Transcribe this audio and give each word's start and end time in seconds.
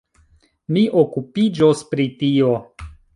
Mi 0.77 0.85
okupiĝos 1.01 1.83
pri 1.91 2.07
tio. 2.23 2.49